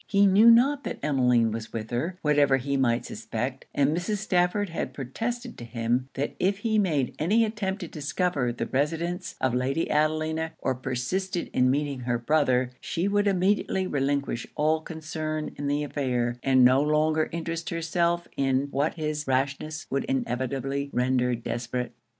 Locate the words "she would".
12.81-13.27